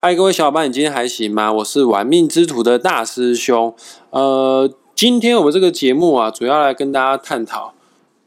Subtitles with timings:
[0.00, 1.52] 嗨，各位小伙伴，你今天还行吗？
[1.52, 3.74] 我是玩命之徒的大师兄。
[4.10, 7.74] 呃，今天我们这个节目啊，主要来跟大家探讨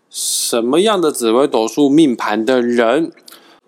[0.09, 3.13] 什么样的紫微斗数命盘的人。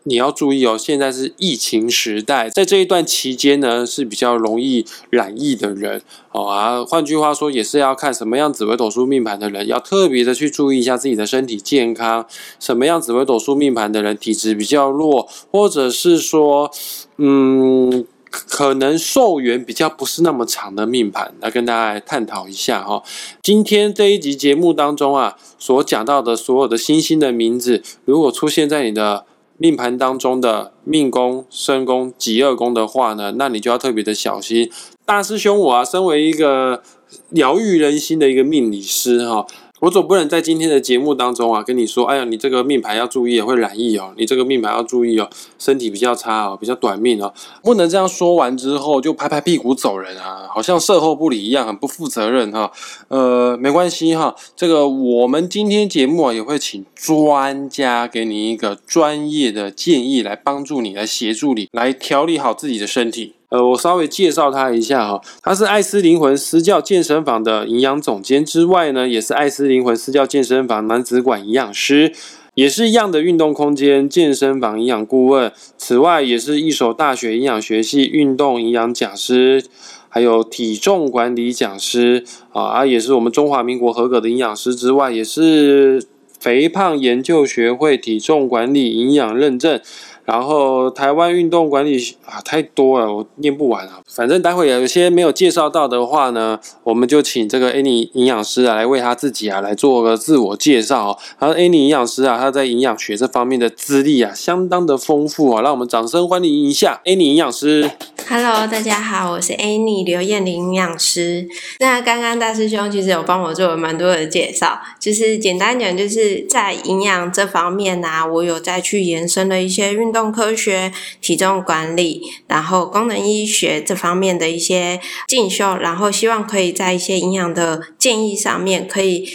[0.05, 6.83] 你要注意哦，现在是疫情时代，在这一段期间呢，是比较容易染疫的人哦啊。
[6.83, 12.25] 换句话说，也是要看什么样紫微斗数命盘的人，要特别的去注意一下自己的身体健康。
[12.59, 16.69] 什么样紫微斗数命盘的人体质比较弱，或者是说，
[17.17, 23.01] 嗯，可能寿元比较不是那么长的命盘，来跟大家来探讨一下哈。
[23.41, 29.25] 今天这一集节目当中啊，所讲到的所有的星星的名字，如果出现在你的
[29.57, 34.69] 命盘当中的命宫、身宫、吉二宫的话呢，那你就要特别的小心。
[35.05, 36.81] 大师兄，我啊，身为一个
[37.29, 39.45] 疗愈人心的一个命理师哈。
[39.83, 44.13] 我总不能在今天的节目当中啊跟你说，哎呀，你这个命盘要注意，会染疫哦。
[44.15, 47.33] 你这个命盘要注意哦，身体比较差哦，比较短命哦。
[47.61, 52.71] 不能这样说完之后就拍拍屁股走人啊，好像售后不理一样，很不负责任哈。
[53.09, 63.33] 呃，没关系哈，这个我们今天节目啊也会请专家给你一个专业的建议，来帮助你，来协助你，来调理好自己的身体。
[63.53, 72.11] 呃，我稍微介绍他一下哈，他是艾斯灵魂私教健身房的营养总监之外呢，也是艾斯灵魂私教健身房男子馆营养师，
[72.55, 75.51] 也是一样的运动空间健身房营养顾问。
[75.77, 79.63] 此外，也是一所大学营养学系运动营养讲师，
[80.09, 86.03] 还有体重管理讲师啊，啊，也是我们中华民国合格的营养师之外，也是
[86.39, 89.79] 肥胖研究学会体重管理营养认证。
[90.25, 93.99] 然后台湾运动管理啊太多了，我念不完啊。
[94.07, 101.19] 反正待会有一些没有介绍到的话呢，我们就请这个 Annie 营养师啊来为他自己啊来做个自我介绍。
[101.39, 107.91] 然后 Annie 营养师啊，他在营养学这方面的资历啊相当的丰富啊，让我们掌声欢迎一下 Annie 营养师。
[108.29, 111.45] Hello，大家好，我是 Annie 刘艳玲营养师。
[111.79, 129.27] 那刚刚大师兄其实有帮我做了蛮多的介绍，就是简单讲，就是在营养这方面呢，我有再去延伸了一些运动科学、体重管理，然后功能医学这方面的一些进修，然后希望可以在一些营养的建议上面可以。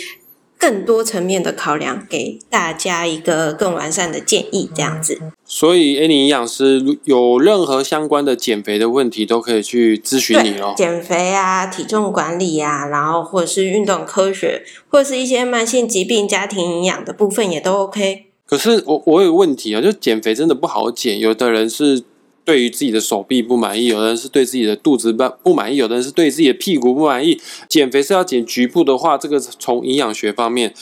[0.61, 5.17] 更多层面的考量，给大家一个更完善的建议，这样子。
[5.44, 10.75] 所以，Annie 营养师有任何相关的减肥的问题，都可以去咨询你哦。
[10.77, 18.28] 减肥啊，体重管理啊，然后或者是运动科学，或者是一些慢性疾病、家庭营养的部分，也都 OK。
[18.49, 22.03] 可是，我我有问题啊，就减肥真的不好减，有的人是。
[22.45, 27.39] 对于自己的手臂不满意，有的人是对自己的肚子不不满意，有的人是对自己的屁股不满意。
[27.69, 30.73] 减肥是要减局部的话，这个从营养学方面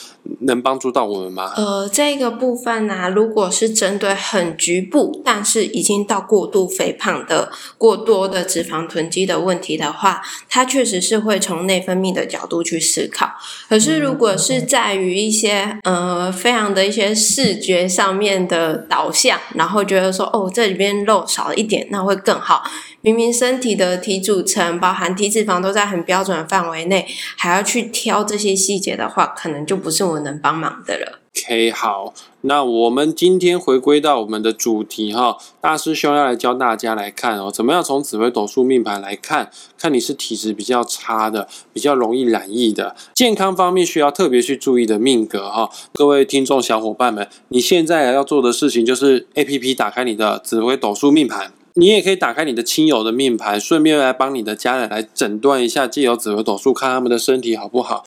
[0.40, 1.52] 能帮助到我们吗？
[1.56, 13.32] 呃，这个部分呢，如果是针对很局部，但是已经到过度肥胖的、过多的脂肪囤积的问题的话，它确实是会从内分泌的角度去思考。
[13.68, 21.46] 可是如果是在于一些呃非常的一些视觉上面的导向，然后觉得说哦，这里边肉少。
[21.56, 22.62] 一点那会更好。
[23.06, 27.06] 明明身体的体组成，包含体脂肪都在很标准的范围内，
[27.38, 31.20] 还要去挑这些细节的话，可能就不是我能帮忙的了。
[31.38, 45.70] OK，好，那我们今天回归到我们的主题哈，大师兄要来教大家来看哦，怎么样从紫微斗数命盘来看，看你是体质比较差的，比较容易染疫的，健康方面需要特别去注意的命格哈。
[45.92, 51.52] 各位听众小伙伴们，你现在要做的事情就是 APP 打开你的紫微斗数命盘。
[51.78, 58.02] 你也可以打开你的亲友的命盘，顺便来帮你的家人来诊断一下，借由紫微斗数看他们的身体好不好。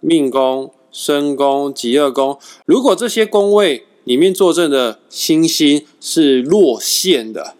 [0.00, 7.54] 命宫、身宫、吉二宫，如果这些宫位里面坐镇的星星是落陷的，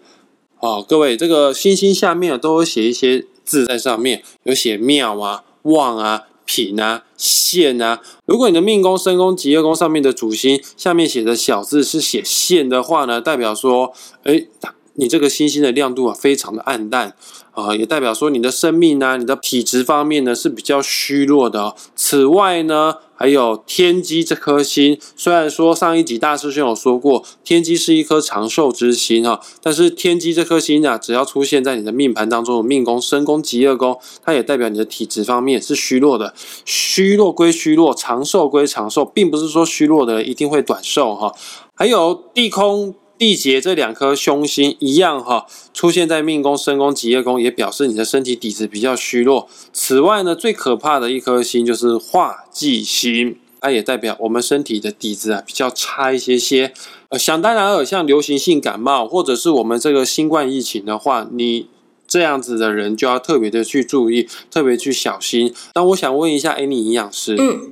[0.59, 6.25] 哦，各位，这个星星下面都有写一些字在上面，有写妙啊、旺啊。
[6.47, 13.93] 品啊，线啊，如果你的命宫、身宫、吉业宫上面的主星下面写的小字是写线的话呢，代表说，
[14.23, 14.47] 哎，
[14.97, 17.15] 你这个星星的亮度啊，非常的暗淡
[17.53, 21.73] 啊，也代表说你的生命呢，你的体质方面呢是比较虚弱的。
[21.95, 22.97] 此外呢。
[23.19, 36.35] 还有天机这颗星，虽然说上一集大师兄有说过，天机是一颗长寿之星哈，但是天机这颗星啊，只要出现在你的命盘当中命宫、身宫、吉二宫，它也代表你的体质方面是虚弱的。
[36.63, 41.33] 虚弱归虚弱，长寿归长寿，并不是说虚弱的一定会短寿哈。
[41.73, 42.93] 还有地空。
[43.17, 49.49] 地劫这两颗凶星一样哈，出现在命宫、身宫、吉业宫，也表示你的身体底子比较虚弱。
[49.73, 56.73] 此外呢，最可怕的一颗星就是化忌星它也代表我们身体的底子啊比较差一些些。
[57.09, 61.67] 呃，想当然尔，像流行性感冒或者是我们这个新冠疫情的话，你
[62.07, 65.53] 这样子的人就要特别的去注意，特别去小心。
[65.75, 67.71] 那我想问一下，哎，你营养师，嗯，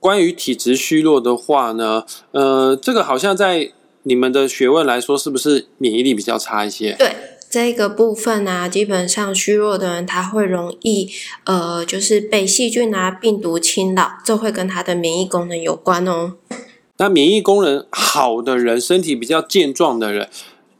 [0.00, 6.94] 关于体质虚弱的话呢，呃，这个好像在你们的学问来说，是不是免疫力比较差一些？
[6.98, 7.14] 对。
[7.50, 11.10] 这个部分呢，基本上虚弱的人他会容易，
[11.42, 16.34] 呃，就是被细菌啊、病毒侵扰，这会跟他的免疫功能有关哦。
[16.98, 20.28] 那免疫功能好的人，身体比较健壮的人，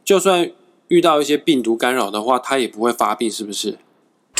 [0.05, 0.49] 就算
[0.87, 3.77] 遇到一些病毒干扰的话，他也不会发病，是不是？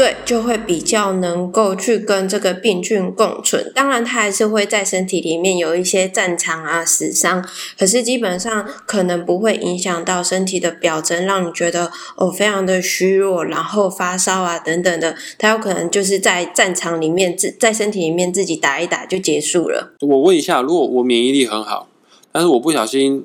[0.01, 3.71] 对，就会比较能够去跟这个病菌共存。
[3.75, 15.15] 当然，它还是会在身体里面有一些战场啊、死伤，可是基本上可能不会影响到身体的表征，让你觉得哦非常的虚弱，然后发烧啊等等的。
[15.38, 19.94] 它有可能就是在战场里面自在身体里面自己打一打就结束了。
[20.00, 21.88] 我问一下，如果我免疫力很好，
[22.31, 23.24] 但是我不小心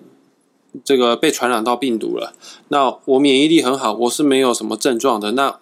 [0.84, 2.34] 这个被传染到病毒了，
[2.68, 5.56] 那我免疫力很好，我是没有什么症状的，那。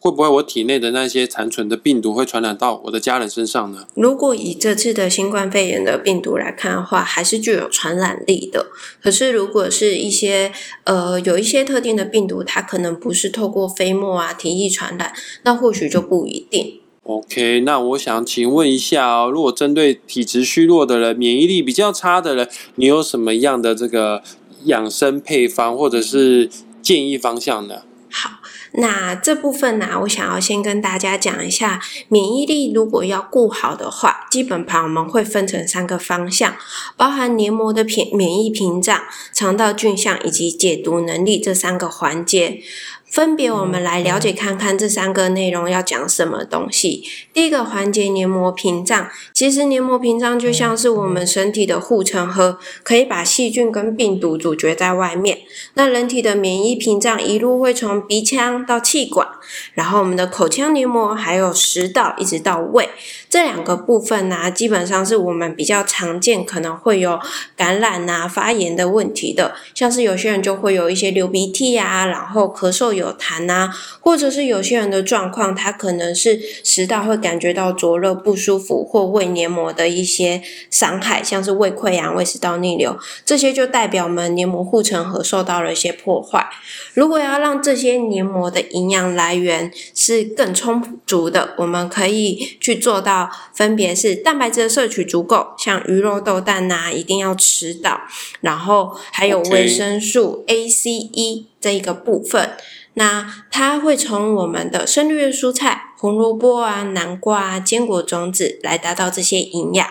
[0.00, 3.86] 会不会我体内的那些残存的病毒会传染到我的家人身上呢？
[3.94, 8.66] 如果以这次的新冠肺炎的病毒来看的话，还是具有传染力的。
[9.02, 10.52] 可是如果是一些
[10.84, 15.12] 呃有一些特定的病毒，它可能不是透过飞沫啊、体液传染，
[15.42, 16.80] 那或许就不一定。
[17.02, 24.22] OK，那我想请问一下哦，如果针对体质虚弱的人、免疫力比较差的人，你有什么样的这个
[24.66, 26.48] 养生配方或者是
[26.80, 27.82] 建议方向呢？
[28.10, 28.37] 好。
[28.72, 36.54] 那这部分呢，我想要先跟大家讲一下，免疫力如果要顾好的话，基本盘我们会分成三个方向，
[36.96, 42.60] 包含黏膜的屏免疫屏障、肠道菌相以及解毒能力这三个环节。
[43.10, 47.02] 分别，我们来了解看看这三个内容要讲什么东西。
[47.32, 49.08] 第一个环节，黏膜屏障。
[49.32, 55.38] 其实黏膜屏障就像是我们身体的护城河，可以把细菌跟病毒阻绝在外面。
[55.74, 59.26] 那人体的免疫屏障一路会从鼻腔到气管，
[59.72, 62.90] 然后我们的口腔黏膜，还有食道一直到胃。
[63.30, 67.18] 这两个部分呢，基本上是我们比较常见可能会有
[67.56, 86.50] 感染啊、发炎的问题的，像是有些人就会有一些流鼻涕啊，然后咳嗽有痰啊，或者是有些人的状况，他可能是食道会感觉到灼热不舒服，或胃黏膜的一些伤害，像是胃溃疡、胃食道逆流，这些就代表我们黏膜护城河受到了一些破坏。
[86.92, 93.30] 如果要让这些黏膜的营养来源是更充足的，我们可以去做到。
[93.54, 98.00] 分别是蛋白质的摄取足够，像鱼肉豆蛋呐，一定要吃到。
[98.40, 102.56] 然后还有维生素 A、C、E 这一个部分，
[102.94, 109.86] 那它会从我们的深绿蔬菜、红萝卜啊、南瓜啊、坚果种子来达到这些营养。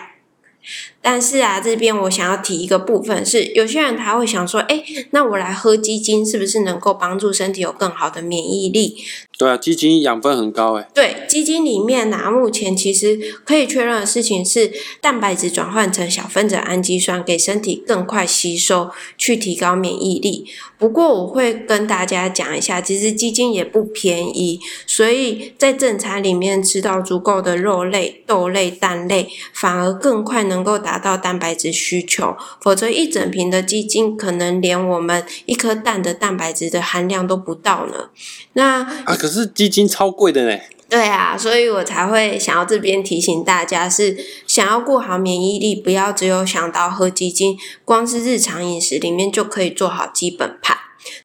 [1.00, 9.02] 但是啊，这边我想要提一个部分是，有些人他会想说，哎，那我来喝鸡精是不是能够帮助身体有更好的免疫力？
[9.38, 10.88] 对啊，鸡精养分很高哎。
[10.92, 20.44] 对，鸡精里面呢，目前其实可以确认的事情是，蛋白质转换成小分子氨基酸，给身体更快吸收，去提高免疫力。
[20.76, 24.58] 不过我会跟大家讲一下，其实鸡精也不便宜，
[24.88, 32.36] 所以在正餐里面吃到足够的肉类、豆类、蛋类，反而更快能够达到蛋白质需求。
[32.60, 38.10] 否则一整瓶的鸡精，可能连我们一颗蛋的蛋白质的含量都不到呢。
[38.58, 40.58] 那啊，可是基金超贵的呢。
[40.90, 44.16] 对啊，所以我才会想要这边提醒大家，是
[44.48, 50.76] 想要过好免疫力，不要只有想到喝鸡精，光是日常饮食里面就可以做好基本盘。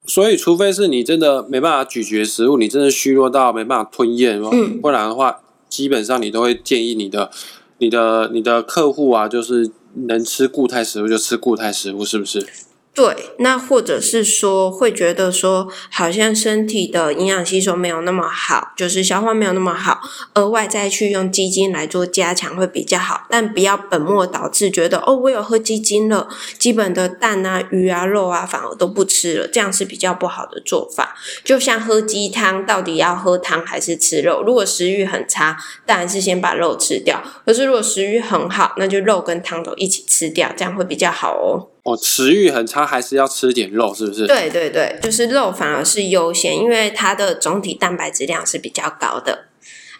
[0.06, 7.30] 所以，除非是你真的没办法咀嚼食物，你真的虚弱到没办法吞咽，嗯，不然的话，基本上你都会建议你的、
[7.78, 9.70] 你的、你的客户啊，就是
[10.06, 12.46] 能吃固态食物就吃固态食物，是不是？
[12.94, 20.00] 对，那或者是说会觉得说，好像身体的营养吸收没有那么好，就是消化没有那么好，
[20.34, 31.16] 额外再去用鸡精来做加强会比较好，但不要本末倒置，觉得哦，我有喝鸡精了，基本的蛋啊、鱼啊、肉啊反而都不吃了，这样是比较不好的做法。
[31.42, 34.40] 就像喝鸡汤，到底要喝汤还是吃肉？
[34.46, 41.73] 如果食欲很差，当然是先把肉吃掉；可是如果食欲很好，那就肉跟汤都一起吃掉，这样会比较好哦。
[41.84, 44.26] 哦，食欲很差，还是要吃点肉，是不是？
[44.26, 49.44] 对对对，就是肉反而是优先，因为它的总体蛋白质量是比较高的。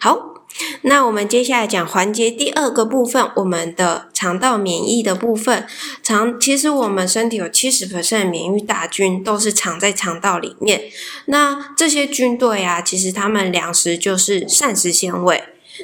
[0.01, 0.33] 好，
[0.81, 5.67] 那我们接下来讲环节第二个部分，我们的肠道免疫的部分。
[6.01, 10.85] 肠其实我们身体有七十的免疫大军都是藏在肠道里面。
[11.27, 15.43] 那这些军队啊，其实他们粮食就是膳食纤维。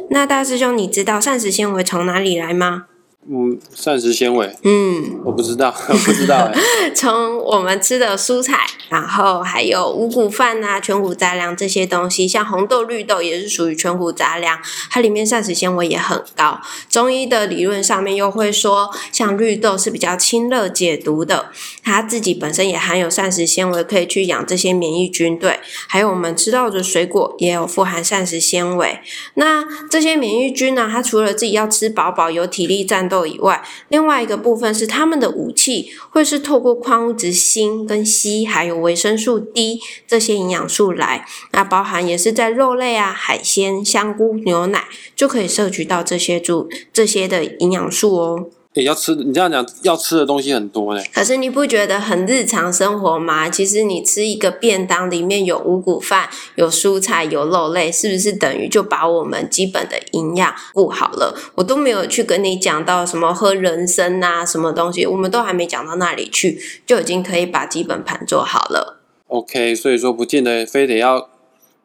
[0.09, 2.85] 那大师兄，你知道膳食纤维从哪里来吗？
[3.29, 5.71] 嗯，膳食纤维，嗯，我不知道，
[6.05, 6.59] 不知道哎。
[6.95, 8.57] 从我们吃的蔬菜，
[8.89, 14.59] 然后还有五谷饭啊、全谷杂粮这些东西，像红豆、绿豆也是属于全谷杂粮，
[14.89, 16.59] 它里面膳食纤维也很高。
[16.89, 21.51] 中医的理论上面又会说，像绿豆是比较清热解毒的，
[21.83, 25.59] 它自己本身也含有膳食纤维，可以去养这些免疫军队。
[25.87, 28.99] 还有我们吃到的水果也有富含膳食纤维。
[29.35, 41.25] 那这些免疫菌呢，它除了自己要吃饱饱、有体力战斗以外，另外一个部分是他们的武器会是透过矿物质锌跟硒，还有维生素 D 这些营养素来。
[41.51, 48.49] 那包含也是在肉类啊、海鲜、香菇、牛奶就可以摄取到这些主这些的营养素哦。
[48.73, 51.03] 也要吃，你这样讲要吃的东西很多嘞。
[51.13, 53.49] 可是你不觉得很日常生活吗？
[53.49, 61.37] 其实你吃一个便当，里面有五谷饭、有蔬菜、有肉类，是不是等于就把我们基本的营养顾好了？
[61.55, 69.01] 我都没有去跟你讲到什么喝人参啊，什么东西，我们都还没讲到那里去，就已经可以把基本盘做好了。
[69.27, 71.29] OK，所以说不见得非得要。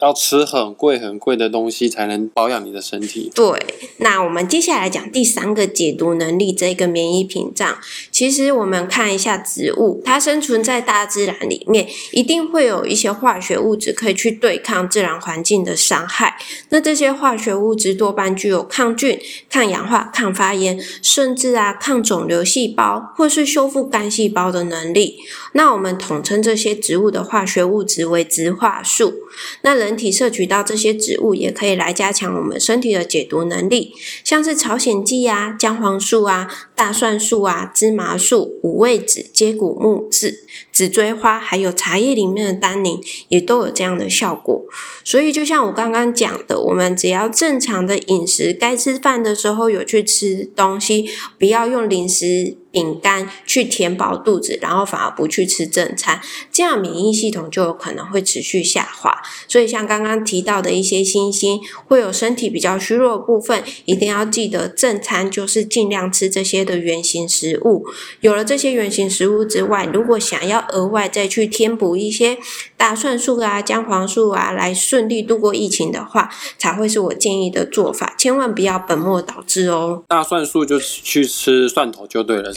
[0.00, 3.32] 要吃很贵很贵的东西才能保养你的身体。
[3.34, 3.58] 对，
[3.98, 7.78] 那我们接下来讲第三个解毒能力，这个免疫屏障。
[8.10, 16.36] 其实我们看一下植物，它生存在大自然里面，一定会有一些化学物质可以去对抗自然环境的伤害。
[16.68, 25.16] 那这些化学物质多半具有抗菌、抗氧化、抗发炎，甚至啊抗肿瘤细胞或是修复干细胞的能力。
[25.56, 29.12] 那我们统称这些植物的化学物质为植化素。
[29.62, 29.96] 那人。
[29.96, 44.66] 体摄取到这些植物，也可以来加强我们身体的解毒能力，像是朝鲜蓟啊、姜黄素啊、大蒜素啊、芝麻素、五味子、接骨木子、紫锥花，还有茶叶里面的单宁，也都有这样的效果。
[45.02, 51.08] 所以，就像我刚刚讲的，我们只要正常的饮食，该吃饭的时候有去吃东西，
[51.38, 52.58] 不要用零食。
[52.76, 56.20] 饼干去填饱肚子，然后反而不去吃正餐，
[56.52, 59.22] 这样免疫系统就有可能会持续下滑。
[59.48, 67.86] 所以像刚刚提到的一些星星，会有身体比较虚弱的部分，一定要记得正餐就是尽量吃这些的原型食物。
[68.20, 72.36] 有了这些原型食物之外，如果想要额外再去添补一些
[72.76, 76.28] 大蒜素啊、姜黄素啊，来顺利度过疫情的话，
[76.58, 78.14] 才会是我建议的做法。
[78.18, 80.04] 千万不要本末倒置哦。
[80.08, 82.52] 大蒜素就去吃蒜头就对了，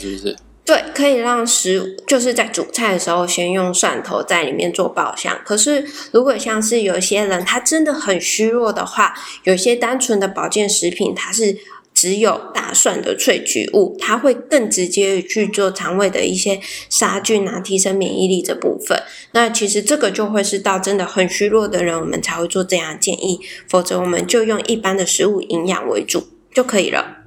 [0.64, 5.40] 对，可以让食就是在煮菜的时候先用蒜头在里面做爆香。
[5.44, 9.12] 可是如果像是有些人他真的很虚弱的话，
[9.42, 11.56] 有些单纯的保健食品它是
[11.92, 19.02] 只有大蒜的萃取物，它会更直接去做肠胃的一些杀菌啊，提升免疫力这部分。
[19.32, 23.40] 那其实这个就会是到真的很虚弱的人，我们才会做这样的建议。
[23.68, 27.24] 否则我们就用一般的食物营养为主就可以了。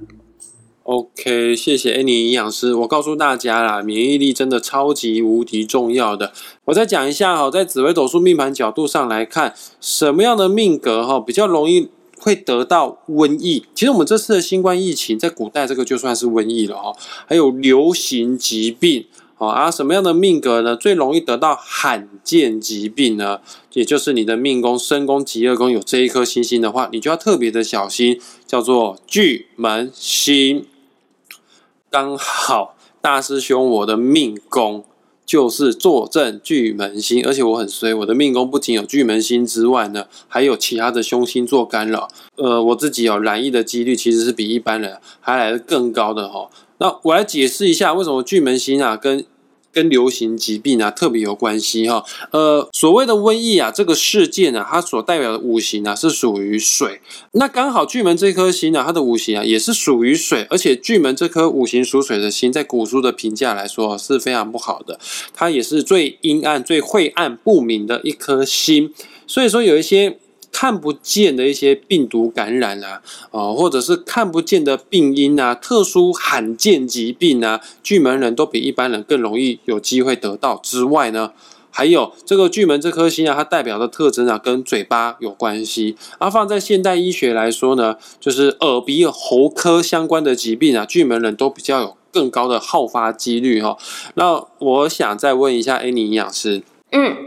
[0.84, 2.74] OK，谢谢 Annie 营养师。
[2.74, 6.34] 我告诉大家啦，免疫力真的超级无敌重要的。
[6.66, 11.88] 我再讲一下哈，在紫微斗数命盘角度上来看，什么样的命格哈比较容易
[12.18, 13.64] 会得到瘟疫？
[13.74, 16.92] 其实我们这次的新冠疫情，在古代这个就算是瘟疫了哈。
[17.26, 19.06] 还有流行疾病。
[19.36, 20.76] 好啊，什么样的命格呢？
[20.76, 23.40] 最容易得到罕见疾病呢？
[23.72, 30.66] 也就是你的命宫、身宫、极恶宫有这一颗星星的话，你就要特别的小心，叫做巨门星。
[31.94, 34.84] 刚好大师兄我的命宫
[35.24, 42.08] 就是坐镇巨门星，而且我很衰，我的命宫不仅有巨门星之外呢，还有其他的凶星做干扰。
[42.34, 46.50] 呃，我自己有染疫的几率其实是比一般人还来的更高的哈。
[46.78, 49.24] 那我来解释一下，为什么巨门星啊跟
[49.74, 52.04] 跟流行疾病啊特别有关系哈。
[52.30, 57.00] 呃，所谓的瘟疫啊这个事件啊，它所代表的五行啊是属于水。
[57.32, 64.98] 那刚好巨门这颗星啊，它的五行啊也是属于水，而且巨门这颗五行属水的星，在古书的评价来说是非常不好的，
[65.34, 68.94] 它也是最阴暗、最晦暗不明的一颗星。
[69.26, 70.18] 所以说有一些。
[70.56, 80.56] 看不见的一些病毒感染啊，呃，或者是看不见的病因啊，特殊罕见疾病啊，巨门人都比一般人更容易有机会得到。
[80.62, 81.32] 之外呢，
[81.70, 85.96] 还有这个巨门这颗星啊，它代表的特征啊，跟嘴巴有关系。
[86.18, 93.76] 而放在现代医学来说呢，就是耳鼻喉科相关的疾病啊，巨门人都比较有更高的好发几率哈。
[94.14, 97.26] 那我想再问一下 a 妮营养师，嗯，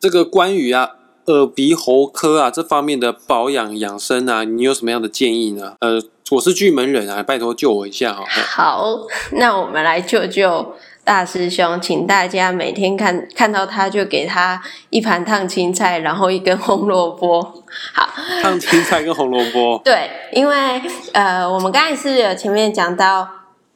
[0.00, 0.96] 这个关于啊。
[1.26, 5.74] 耳鼻喉科啊，这方面的保养养生啊，你有什么样的建议呢？
[5.80, 6.02] 呃，
[6.32, 8.24] 我是巨门人啊，拜托救我一下哈。
[8.26, 10.74] 好，那我们来救救
[11.04, 14.60] 大师兄，请大家每天看看到他就给他
[14.90, 17.40] 一盘烫青菜，然后一根红萝卜。
[17.94, 18.08] 好，
[18.42, 19.80] 烫青菜跟红萝卜。
[19.84, 23.28] 对，因为呃，我们刚才是有前面讲到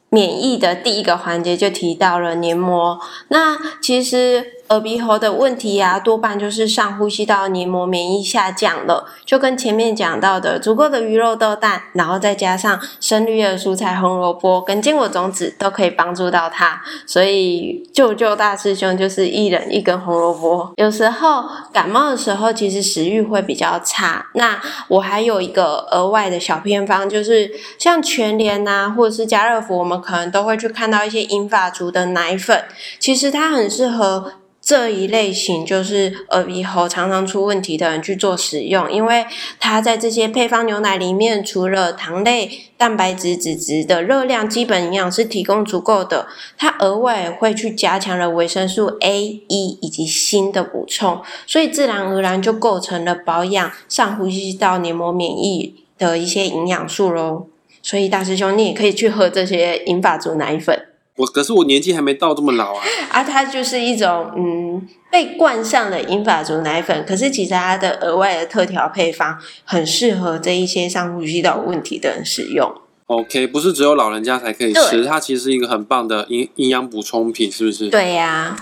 [0.09, 2.99] 免疫的第一个环节就提到了黏膜，
[3.29, 4.56] 那其实。
[4.69, 16.81] 耳鼻喉的问题啊，多半就是上呼吸道黏膜免疫下降了，就跟前面讲到的足够的鱼肉豆蛋，然后再加上深绿叶蔬菜红萝卜跟坚果种子都可以帮助到它。
[17.05, 20.73] 所以救救大师兄就是一人一根红萝卜。
[20.75, 24.27] 有时候感冒的时候，其实食欲会比较差。
[24.33, 32.65] 那我还有一个额外的小偏方，就是像全联呐，或者是家乐福，我们可能都会去看到一些银发族的奶粉，
[32.99, 34.33] 其实它很适合。
[34.67, 39.25] 这一类型就是耳鼻喉常常出问题的人去做使用，因为
[39.61, 57.47] 它在这些配方牛奶里面，除了糖类、蛋白质、脂质的热量基本营养是提供足够的，它额外会去加强了维生素 A、E 以及锌的补充，所以自然而然就构成了保养上呼吸道黏膜免疫的一些营养素喽。
[57.81, 60.86] 所以大师兄，你也可以去喝这些银发族奶粉。
[61.17, 62.83] 我可是我年纪还没到这么老啊！
[63.11, 72.71] 啊，它就是一种嗯，被冠上了英法族奶粉，可是其实它的额外的特调配方很适合这一些上呼吸道问题的人使用。
[73.07, 77.89] OK，不是只有老人家才可以吃，它其实是一个很棒的营营养补充品，是不是？
[77.89, 78.27] 对呀。
[78.27, 78.57] 啊，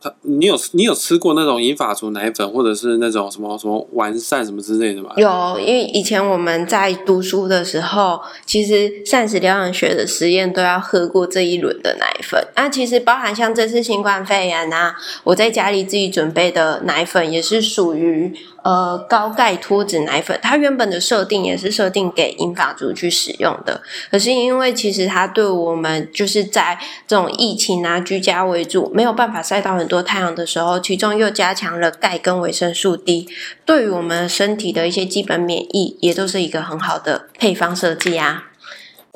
[0.00, 5.12] 他你有你有吃过那种银发族奶粉，或者是那种什么什么完善什么之类的吗？
[5.16, 12.42] 有，因为以前我们在读书的时候，其实膳食疗养学的实验都要喝过这一轮的奶粉。
[12.56, 18.34] 那其实包含像这次新冠肺炎啊，我在家里自己准备的奶粉也是属于。
[18.64, 23.80] 呃，高钙脱脂奶粉，它原本的设定也是设定给英法族去使用的。
[24.10, 33.28] 可是因为其实它对我们就是在这种疫情啊居家为主，没有办法晒到很多太阳的时候，其中又加强了钙跟维生素 D，
[33.64, 38.47] 对于我们身体的一些基本免疫，也都是一个很好的配方设计啊。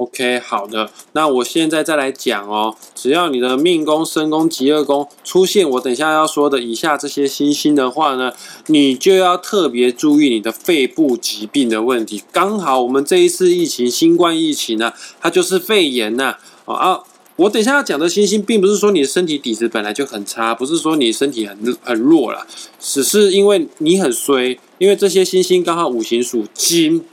[0.03, 2.75] OK，好的，那我现在再来讲哦。
[2.93, 8.33] 只要你的命宫、身宫、吉二宫出现我等下要说的以下这些星星的话呢，
[8.67, 12.21] 你就要特别注意你的肺部疾病的问题。
[12.33, 16.37] 刚好我们这一次疫情，新冠疫情呢，它就是肺炎呐。
[16.65, 17.01] 啊，
[17.37, 22.45] 我等下要讲的星星，并不是说你的身体底子本来就很差，不是说你身体很很弱了，
[22.81, 27.05] 只是因为你很衰，因为这些星星刚好五行属金。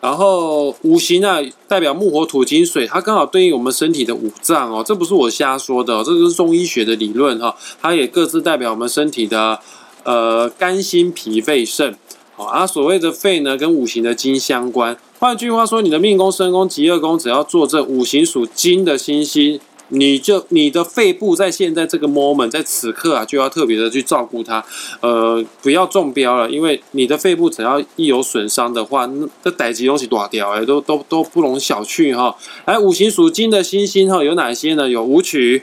[0.00, 7.56] 然后五行啊，代表木火土金水，它刚好对应我们身体的五脏哦，这不是我瞎说的，这个是中医学的理论哈。
[7.80, 9.58] 它也各自代表我们身体的
[10.04, 11.96] 呃肝、心、脾、肺、肾。
[12.36, 14.96] 好啊，所谓的肺呢，跟五行的金相关。
[15.18, 19.58] 换句话说，你的命宫、身宫、吉二宫，只要坐这五行属金的星星。
[19.88, 24.64] 你就你的肺部在现在这个 moment，在此刻啊，就要特别的去照顾它，
[25.00, 32.34] 呃，不要中标了，因为你的肺部只要一有损伤的话，那这逮几东西断掉哎，都都都不容小觑哈。
[32.64, 34.88] 哎，五行属金的星星哈，有哪些呢？
[34.88, 35.62] 有武曲、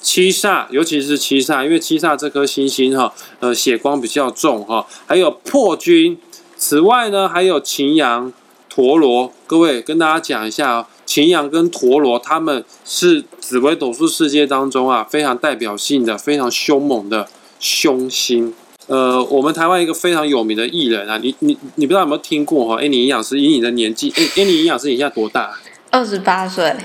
[0.00, 4.86] 七煞，尤其是七煞，因为七煞这颗星星哈，呃，血光比较重哈。
[5.06, 6.16] 还有破军，
[6.56, 8.32] 此外呢，还有擎羊、
[8.78, 9.32] 陀螺。
[9.48, 10.88] 各位跟大家讲一下啊。
[11.04, 17.26] 秦阳跟陀螺，他们是紫微斗数世界当中啊非常代表性的、非常凶猛的
[17.58, 18.54] 凶星。
[18.86, 22.80] 呃，我们台湾一个非常有名的艺人啊，你你你不知道有没有听过哈？
[22.80, 25.58] 哎，你营养师以你的年纪，哎哎，你营养师你现在多大？
[25.90, 26.76] 二十八岁。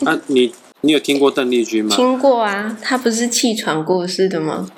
[0.00, 0.52] 那你
[0.82, 1.96] 你有听过邓丽君吗？
[1.96, 4.68] 听过啊，她不是气喘过世的吗？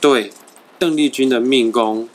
[0.00, 0.32] 对，
[0.78, 2.08] 邓丽君的命宫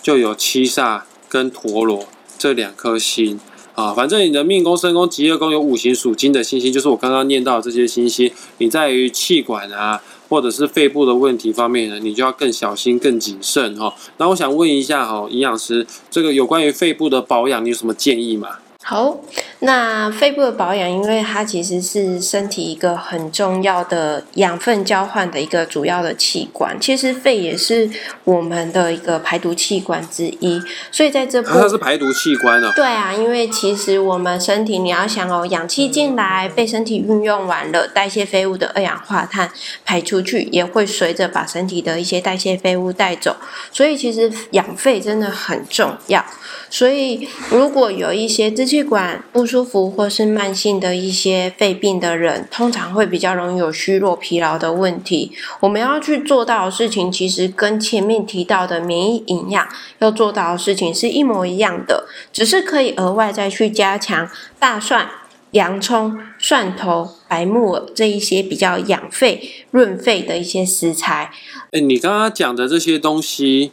[0.00, 2.06] 就有七煞跟陀螺
[2.42, 3.38] 这两颗星。
[3.76, 8.28] 啊，反正你的命宫、身宫、吉业宫有五行属金的星星，就是我刚刚念到这些星星。
[8.58, 13.94] 你在于气管啊，或者是肺部的问题方面呢，你就要更小心、更谨慎哈。
[14.16, 18.58] 那我想问一下哈，营养师，这个有关于肺部的保养，你有什么建议吗？
[18.82, 19.20] 好，
[19.64, 26.76] 那肺部的保养，因为它其实是身体一个很重要的养分交换的一个主要的器官。
[26.80, 27.88] 其实肺也是
[28.24, 32.72] 我们的一个排毒器官之一，所以在这它是排毒器官啊。
[32.74, 39.48] 对啊，因为其实我们身体你要想哦，氧气进来被身体运用完了，代谢废物的二氧化碳
[39.84, 43.36] 排出去，也会随着把身体的一些代谢废物带走。
[43.70, 46.24] 所以其实养肺真的很重要。
[46.68, 55.30] 所以如果有一些支气管不舒服或是慢性的一些肺病的人，通常会比较容易有虚弱、疲劳的问题。
[55.60, 64.26] 我们要去做到的事情，其实跟前面提到的免疫营养要做到的事情是一模一样的，只是可以额外再去加强
[64.58, 65.10] 大蒜、
[65.50, 71.30] 洋葱、蒜头、白木耳这一些比较养肺、润肺的一些食材。
[71.72, 73.72] 哎，你刚刚讲的这些东西，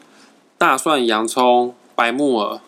[0.57, 2.59] 大蒜、洋葱、白木耳，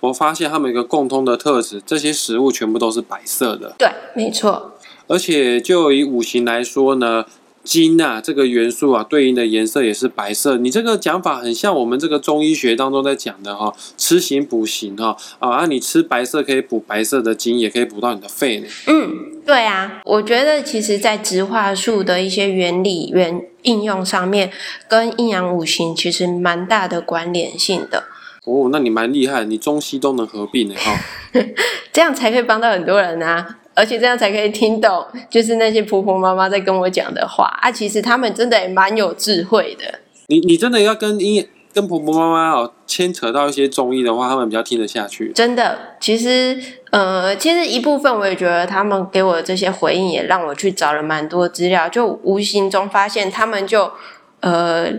[0.00, 3.74] 我发现它们有一个共通的特质，这些食物全部都是白色的。
[3.78, 4.74] 对，没错。
[5.06, 7.24] 而且就以五行来说呢。
[7.64, 10.56] 金啊，这个元素啊，对应的颜色也是白色。
[10.56, 18.66] 你这个讲法很像我们这个中医学当中在讲的哈，吃形补形哈啊，你吃白色可以补白色的金，也可以补到你的肺呢。
[18.86, 24.50] 嗯，对啊，我觉得其实在植化术的一些原理原应用上面，
[24.88, 28.04] 跟阴阳五行其实蛮大的关联性的。
[28.48, 30.96] 哦，那你蛮厉害，你中西都能合并的哈，
[31.92, 33.58] 这样才可以帮到很多人啊。
[33.74, 37.70] 而且这样才可以听懂，就是那些婆婆妈妈在跟我讲的话啊。
[37.70, 40.00] 其实他们真的也蛮有智慧的。
[40.26, 45.30] 你你真的要跟音跟婆婆妈妈哦牵扯到一些中医的话，他们比较听得下去。
[45.32, 53.92] 真的，其实呃，其实一部分我也觉得他们给我的这些回应，也让我去找了蛮多资料，就无形中发现他们就
[54.40, 54.92] 呃。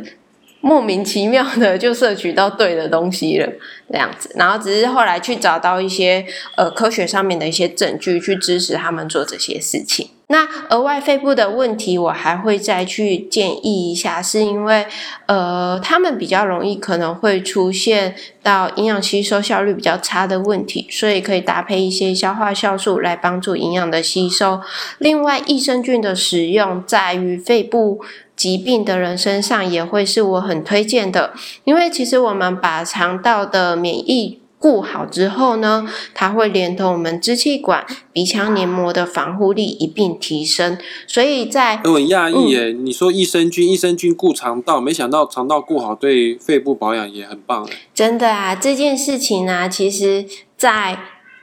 [0.61, 3.49] 莫名其妙的 就摄取到对的东西了，
[3.91, 10.09] 这样子，然后只是后来去找到一些呃科学上面的一些证据去支持他们做这些事情。
[10.31, 14.85] 那额外肺部的问题，我还会再去建议一下，是因为
[15.25, 24.61] 呃他们比较容易可能会出现到营养吸收效率比较差的问题，所以可以搭配一些消化酵素来帮助营养的吸收。
[24.99, 28.01] 另外，益生菌的使用在于肺部。
[28.39, 31.34] 疾病的人身上也会是我很推荐的，
[31.65, 40.78] 因为其实我们把肠道的免疫顾好之后呢，它会连同我们支气管、鼻腔黏膜的防护力一并提升。
[41.06, 47.78] 所以在我很讶异耶，你说益生菌，益生菌顾肠道，没想到肠道顾好对肺部保养也很棒哎。
[47.93, 50.25] 真的啊，这件事情呢，其实
[50.56, 50.97] 在。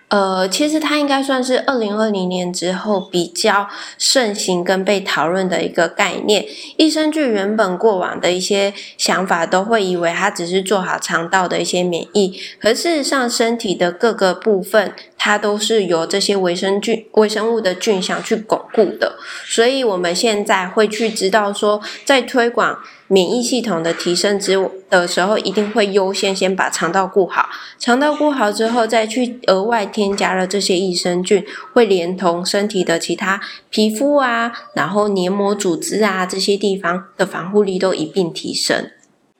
[0.08, 6.46] 呃，其实它应该算是二零二零年之后比较盛行跟被讨论的一个概念。
[6.76, 19.16] 益生菌原本过往的一些想法都会以为它只是做好肠道的一些免疫，可事实上身体的各个部分它都是由这些微生菌、微生物的菌相去巩固的。
[19.44, 22.78] 所以我们现在会去知道说，在推广。
[23.08, 24.58] 免疫系统的提升之
[24.90, 27.48] 的时候，一定会优先先把肠道顾好。
[27.78, 33.40] 肠道顾好之后，再去额外添加了这些益生菌，会连同身体的其他
[33.70, 38.90] 皮肤啊，然后黏膜组织啊这些地方的防护力都一并提升。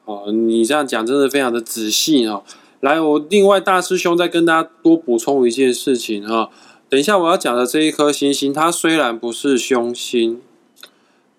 [0.04, 2.44] 哦，你这样讲真的非常的仔细哦。
[2.80, 6.50] 来，我另外大师兄再跟大家多补充一件事情哈。
[6.88, 10.40] 等一下我要讲的这一颗星星，它虽然不是凶星。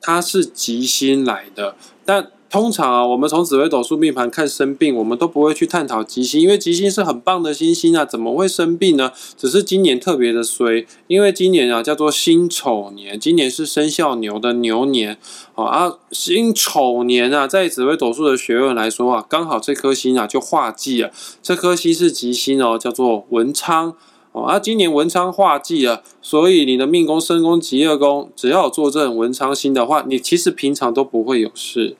[0.07, 9.11] 它是吉星来的，但通常啊，我们从紫微斗数命盘看生病，我们都不会去探讨吉星，因为吉星是很棒的星星啊，怎么会生病呢？
[9.35, 15.17] 只是今年特别的衰，因为今年啊叫做辛丑年，今年是生肖牛的牛年
[15.55, 21.11] 啊，辛丑年啊，在紫微斗数的学问来说啊，刚好这颗星啊就化忌了，
[21.43, 23.93] 这颗星是吉星哦，叫做文昌。
[24.43, 31.95] 啊，今年文昌化忌了，所以你的命宫、身宫、吉业宫，只要有坐镇文昌星的话，你其实平常都不会有事。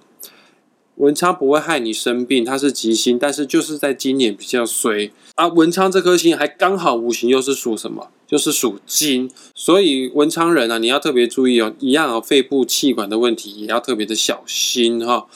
[0.96, 5.48] 文昌不会害你生病，它是吉星，但是就是在今年比较衰啊。
[5.48, 8.08] 文昌这颗星还刚好五行又是属什么？
[8.26, 15.28] 就是属金，所以文昌人啊，你要特别注意哦，一样哦，肺部气管的问题也要特别的小心哈。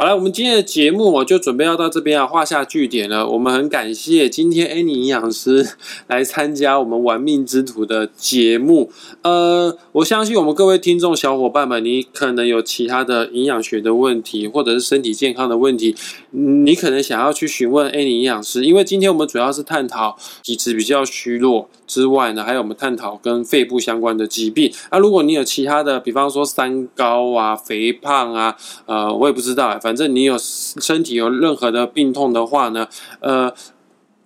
[0.00, 3.28] 好了，我们今天的节目我就准备要到这边啊画下句点了。
[3.28, 5.70] 我们很感谢今天 Annie 营养师
[6.06, 8.92] 来参加我们玩命之徒的节目。
[9.22, 15.96] 呃，我相信我们各位听众小伙伴们，你可能有其他的营养学的问题，或者是身体健康的问题，
[16.30, 18.64] 你可能想要去询问 Annie 营养师。
[18.64, 24.72] 因为今天我们主要是探讨体质比较虚弱之外呢，还有我们探讨跟肺部相关的疾病。
[24.92, 28.54] 那如果你有其他的，比方说三高啊、肥胖啊，
[28.86, 29.76] 呃，我也不知道。
[29.80, 32.86] 反正你有身体有任何的病痛的话呢，
[33.20, 33.52] 呃，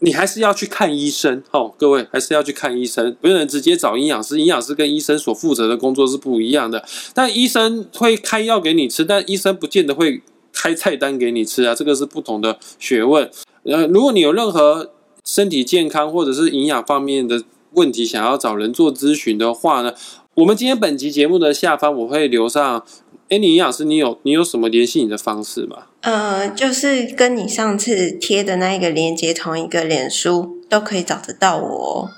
[0.00, 4.40] 你还是要去看医生哦，各位还是要去看医生，不能直接找营养师。
[4.40, 10.20] 营养师跟医生所负责的工作是不一样的，但医生会开药给你吃，但医生不见得会
[10.52, 13.30] 开菜单给你吃啊，这个是不同的学问。
[13.64, 14.90] 呃，如果你有任何
[15.24, 17.40] 身体健康或者是营养方面的
[17.74, 19.94] 问题，想要找人做咨询的话呢，
[20.34, 22.84] 我们今天本集节目的下方我会留上。
[23.28, 25.84] 哎，你营养师，你有你有什么联系你的方式吗？
[26.02, 32.10] 呃，就是跟你上次贴的那一个链接同一个脸书都可以找得到我。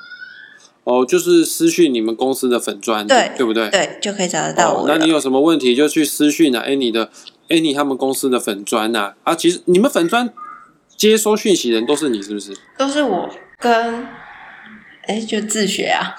[0.83, 3.71] 哦，就是私讯你们公司的粉砖，对对不对？
[3.71, 4.88] 对，就可以找得到我。
[4.88, 7.09] 那你有什么问题就去私讯啊，哎，你的
[7.49, 10.29] 哎，你他们公司的粉砖呐啊，其实你们粉砖
[10.97, 12.53] 接收讯息人都是你是不是？
[12.77, 14.05] 都是我跟
[15.07, 16.14] 哎，就自学啊。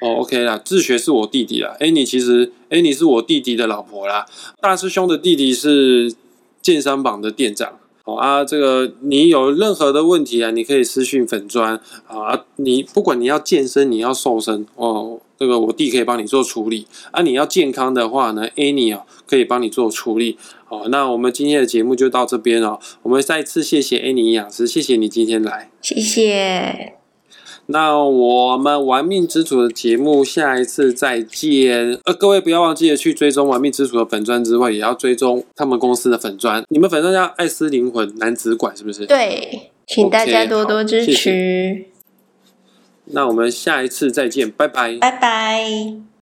[0.00, 1.76] 哦，OK 啦，自学是我弟弟啦。
[1.78, 4.26] Annie 其实 Annie 是我弟弟的老婆啦。
[4.60, 6.12] 大师兄的弟弟是
[6.60, 7.78] 健身榜的店长。
[8.04, 12.44] 哦啊，这个你有任何的问题啊，你可以私讯粉砖啊。
[12.56, 17.22] 你不管你要健身，你要瘦身哦，这个我弟可以帮你做处理啊。
[17.22, 20.36] 你要健康的话呢，Annie 哦可以帮你做处理。
[20.68, 22.80] 哦，那我们今天的节目就到这边哦。
[23.02, 27.01] 我们再次谢谢 Annie 营养师，谢谢你今天来，谢谢。
[27.66, 31.98] 那我们玩命之主的节目下一次再见。
[32.04, 36.62] 呃，各位不要忘记了去追踪玩命之主的粉砖之外，也要追踪他们公司的粉砖。
[36.68, 39.06] 你们粉砖叫爱思灵魂男子馆是不是？
[39.06, 41.86] 对，请大家多多支持。
[43.06, 44.96] 那我们下一次再见，拜拜。
[44.98, 46.11] 拜拜。